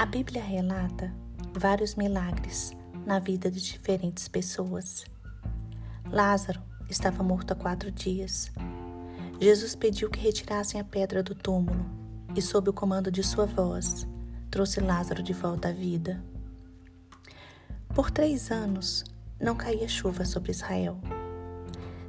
A 0.00 0.06
Bíblia 0.06 0.42
relata 0.42 1.12
vários 1.52 1.94
milagres 1.94 2.72
na 3.04 3.18
vida 3.18 3.50
de 3.50 3.60
diferentes 3.60 4.28
pessoas. 4.28 5.04
Lázaro 6.10 6.58
estava 6.88 7.22
morto 7.22 7.52
há 7.52 7.54
quatro 7.54 7.90
dias. 7.90 8.50
Jesus 9.38 9.74
pediu 9.74 10.08
que 10.08 10.18
retirassem 10.18 10.80
a 10.80 10.84
pedra 10.84 11.22
do 11.22 11.34
túmulo 11.34 11.84
e, 12.34 12.40
sob 12.40 12.70
o 12.70 12.72
comando 12.72 13.12
de 13.12 13.22
sua 13.22 13.44
voz, 13.44 14.08
trouxe 14.50 14.80
Lázaro 14.80 15.22
de 15.22 15.34
volta 15.34 15.68
à 15.68 15.72
vida. 15.72 16.24
Por 17.94 18.10
três 18.10 18.50
anos 18.50 19.04
não 19.38 19.54
caía 19.54 19.86
chuva 19.86 20.24
sobre 20.24 20.50
Israel. 20.50 20.98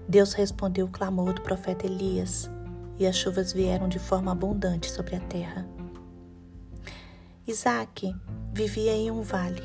Deus 0.07 0.31
respondeu 0.31 0.85
o 0.85 0.91
clamor 0.91 1.33
do 1.33 1.41
profeta 1.41 1.87
Elias 1.87 2.49
e 2.97 3.05
as 3.05 3.17
chuvas 3.17 3.51
vieram 3.51 3.89
de 3.89 3.99
forma 3.99 4.31
abundante 4.31 4.89
sobre 4.89 5.17
a 5.17 5.19
terra. 5.19 5.67
Isaac 7.47 8.15
vivia 8.53 8.93
em 8.93 9.09
um 9.09 9.23
vale, 9.23 9.63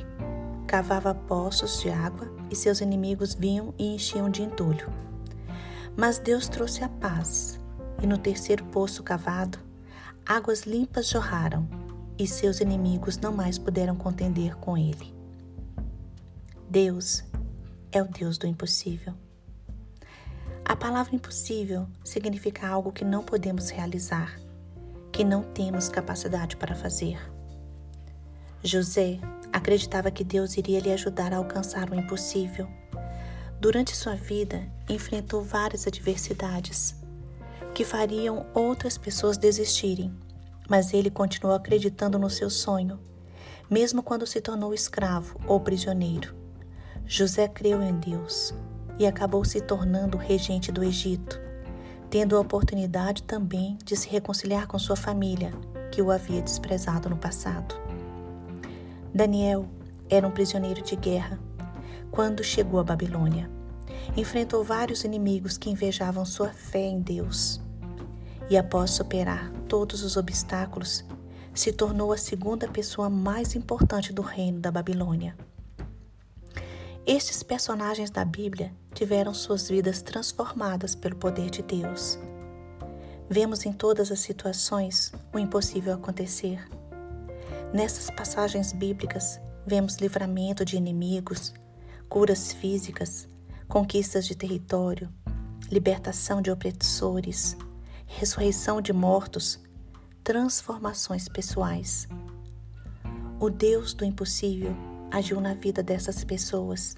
cavava 0.67 1.15
poços 1.15 1.79
de 1.83 1.91
água 1.91 2.27
e 2.51 2.57
seus 2.57 2.81
inimigos 2.81 3.35
vinham 3.35 3.75
e 3.79 3.95
enchiam 3.95 4.31
de 4.31 4.43
entulho. 4.43 4.91
Mas 5.95 6.19
Deus 6.19 6.49
trouxe 6.49 6.83
a 6.83 6.89
paz, 6.89 7.61
e 8.03 8.07
no 8.07 8.17
terceiro 8.17 8.65
poço 8.65 9.03
cavado, 9.03 9.59
águas 10.25 10.63
limpas 10.63 11.09
jorraram, 11.09 11.69
e 12.19 12.27
seus 12.27 12.61
inimigos 12.61 13.19
não 13.19 13.31
mais 13.31 13.59
puderam 13.59 13.95
contender 13.95 14.57
com 14.57 14.77
ele. 14.79 15.15
Deus 16.71 17.25
é 17.93 18.03
o 18.03 18.09
Deus 18.09 18.39
do 18.39 18.47
impossível. 18.47 19.13
A 20.65 20.75
palavra 20.75 21.15
impossível 21.15 21.87
significa 22.03 22.67
algo 22.67 22.91
que 22.91 23.05
não 23.05 23.23
podemos 23.23 23.69
realizar, 23.69 24.41
que 25.13 25.23
não 25.23 25.43
temos 25.43 25.91
capacidade 25.91 26.57
para 26.57 26.75
fazer. 26.75 27.36
José 28.67 29.19
acreditava 29.53 30.11
que 30.11 30.25
Deus 30.25 30.57
iria 30.57 30.81
lhe 30.81 30.93
ajudar 30.93 31.33
a 31.33 31.37
alcançar 31.37 31.91
o 31.91 31.95
impossível. 31.95 32.69
Durante 33.61 33.97
sua 33.97 34.15
vida, 34.15 34.63
enfrentou 34.89 35.43
várias 35.43 35.87
adversidades 35.87 36.95
que 37.73 37.85
fariam 37.85 38.47
outras 38.55 38.99
pessoas 38.99 39.39
desistirem, 39.39 40.13
mas 40.69 40.93
ele 40.93 41.11
continuou 41.11 41.55
acreditando 41.55 42.19
no 42.19 42.29
seu 42.29 42.51
sonho, 42.51 42.99
mesmo 43.71 44.03
quando 44.03 44.27
se 44.27 44.41
tornou 44.41 44.75
escravo 44.75 45.39
ou 45.47 45.61
prisioneiro. 45.61 46.35
José 47.07 47.47
creu 47.47 47.83
em 47.83 47.95
Deus 47.99 48.53
e 48.99 49.07
acabou 49.07 49.45
se 49.45 49.61
tornando 49.61 50.17
regente 50.17 50.73
do 50.73 50.83
Egito, 50.83 51.41
tendo 52.11 52.37
a 52.37 52.41
oportunidade 52.41 53.23
também 53.23 53.79
de 53.85 53.97
se 53.97 54.09
reconciliar 54.09 54.67
com 54.67 54.79
sua 54.79 54.97
família, 54.97 55.53
que 55.93 56.03
o 56.03 56.11
havia 56.11 56.43
desprezado 56.43 57.09
no 57.09 57.17
passado. 57.17 57.86
Daniel 59.17 59.67
era 60.11 60.29
um 60.29 60.31
prisioneiro 60.31 60.83
de 60.83 60.95
guerra 60.95 61.41
quando 62.11 62.45
chegou 62.45 62.79
à 62.79 62.85
Babilônia. 62.85 63.51
Enfrentou 64.15 64.63
vários 64.63 65.05
inimigos 65.05 65.57
que 65.57 65.71
invejavam 65.71 66.23
sua 66.27 66.51
fé 66.51 66.85
em 66.87 67.01
Deus. 67.01 67.59
E 68.51 68.59
após 68.59 68.91
superar 68.91 69.51
todos 69.67 70.03
os 70.03 70.19
obstáculos, 70.19 71.03
se 71.55 71.73
tornou 71.73 72.13
a 72.13 72.19
segunda 72.19 72.69
pessoa 72.69 73.09
mais 73.09 73.57
importante 73.57 74.13
do 74.13 74.21
reino 74.21 74.61
da 74.61 74.71
Babilônia. 74.71 75.35
Estes 77.07 77.43
personagens 77.43 78.11
da 78.11 78.23
Bíblia 78.23 78.71
tiveram 78.93 79.33
suas 79.33 79.67
vidas 79.67 80.03
transformadas 80.03 80.95
pelo 80.95 81.17
poder 81.17 81.49
de 81.49 81.63
Deus. 81.63 82.19
Vemos 83.31 83.65
em 83.65 83.73
todas 83.73 84.13
as 84.13 84.21
situações 84.21 85.11
o 85.33 85.39
impossível 85.39 85.95
acontecer 85.95 86.63
Nessas 87.73 88.11
passagens 88.11 88.73
bíblicas, 88.73 89.41
vemos 89.67 89.97
livramento 89.97 90.65
de 90.65 90.77
inimigos, 90.77 91.53
curas 92.09 92.53
físicas, 92.53 93.29
conquistas 93.69 94.25
de 94.25 94.37
território, 94.37 95.13
libertação 95.71 96.41
de 96.41 96.51
opressores, 96.51 97.57
ressurreição 98.07 98.81
de 98.81 98.93
mortos, 98.93 99.61
transformações 100.23 101.29
pessoais. 101.29 102.09
O 103.41 103.51
Deus 103.51 103.93
do 103.93 104.05
impossível 104.05 104.75
agiu 105.11 105.41
na 105.41 105.53
vida 105.53 105.83
dessas 105.83 106.23
pessoas. 106.23 106.95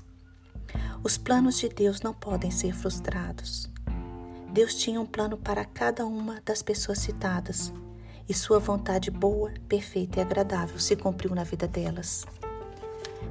Os 1.03 1.16
planos 1.16 1.59
de 1.59 1.69
Deus 1.70 2.03
não 2.03 2.12
podem 2.12 2.50
ser 2.50 2.75
frustrados. 2.75 3.70
Deus 4.53 4.75
tinha 4.75 5.00
um 5.00 5.06
plano 5.06 5.38
para 5.38 5.64
cada 5.64 6.04
uma 6.04 6.43
das 6.44 6.62
pessoas 6.62 6.98
citadas 6.98 7.72
e 8.28 8.34
sua 8.34 8.59
vontade 8.59 9.11
boa, 9.11 9.50
perfeita 9.69 10.19
e 10.19 10.22
agradável 10.22 10.78
se 10.78 10.94
cumpriu 10.94 11.34
na 11.34 11.44
vida 11.44 11.66
delas. 11.66 12.27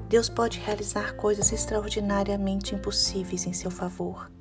Deus 0.09 0.27
pode 0.27 0.59
realizar 0.59 1.15
coisas 1.15 1.51
extraordinariamente 1.51 2.73
impossíveis 2.73 3.45
em 3.45 3.53
seu 3.53 3.69
favor. 3.69 4.31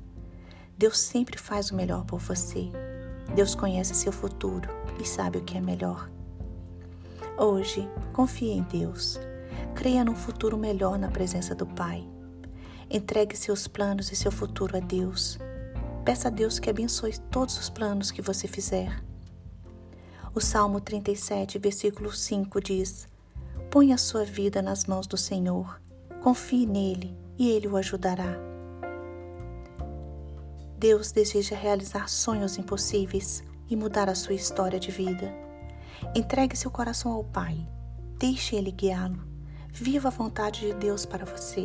Deus 0.78 0.99
sempre 0.99 1.39
faz 1.39 1.71
o 1.71 1.75
melhor 1.75 2.05
por 2.05 2.21
você. 2.21 2.71
Deus 3.34 3.55
conhece 3.55 3.95
seu 3.95 4.12
futuro 4.12 4.69
e 5.00 5.06
sabe 5.06 5.39
o 5.39 5.43
que 5.43 5.59
é 5.59 5.61
melhor. 5.61 6.11
Hoje, 7.37 7.89
confie 8.12 8.50
em 8.50 8.62
Deus. 8.62 9.19
Creia 9.75 10.05
num 10.05 10.15
futuro 10.15 10.56
melhor 10.56 10.99
na 10.99 11.09
presença 11.09 11.55
do 11.55 11.66
Pai. 11.66 12.09
Entregue 12.89 13.37
seus 13.37 13.66
planos 13.66 14.12
e 14.12 14.16
seu 14.16 14.31
futuro 14.31 14.77
a 14.77 14.81
Deus. 14.81 15.39
Peça 16.05 16.28
a 16.28 16.31
Deus 16.31 16.59
que 16.59 16.71
abençoe 16.71 17.19
todos 17.31 17.59
os 17.59 17.69
planos 17.69 18.11
que 18.11 18.22
você 18.22 18.47
fizer. 18.47 19.03
O 20.36 20.41
Salmo 20.42 20.82
37, 20.82 21.58
versículo 21.58 22.12
5 22.12 22.60
diz: 22.60 23.08
Põe 23.70 23.94
a 23.94 23.97
sua 23.97 24.22
vida 24.22 24.60
nas 24.60 24.84
mãos 24.84 25.06
do 25.06 25.16
Senhor, 25.16 25.80
confie 26.22 26.66
nele 26.66 27.16
e 27.38 27.48
ele 27.48 27.66
o 27.66 27.74
ajudará. 27.74 28.36
Deus 30.76 31.10
deseja 31.10 31.56
realizar 31.56 32.10
sonhos 32.10 32.58
impossíveis 32.58 33.42
e 33.66 33.74
mudar 33.74 34.10
a 34.10 34.14
sua 34.14 34.34
história 34.34 34.78
de 34.78 34.91
vida. 34.91 35.34
Entregue 36.14 36.54
seu 36.54 36.70
coração 36.70 37.12
ao 37.12 37.24
Pai, 37.24 37.66
deixe 38.18 38.56
ele 38.56 38.70
guiá-lo. 38.70 39.26
Viva 39.72 40.08
a 40.08 40.10
vontade 40.10 40.60
de 40.60 40.74
Deus 40.74 41.06
para 41.06 41.24
você, 41.24 41.64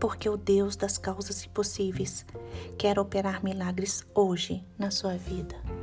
porque 0.00 0.26
o 0.26 0.38
Deus 0.38 0.74
das 0.74 0.96
causas 0.96 1.44
impossíveis 1.44 2.24
quer 2.78 2.98
operar 2.98 3.44
milagres 3.44 4.06
hoje 4.14 4.64
na 4.78 4.90
sua 4.90 5.18
vida. 5.18 5.81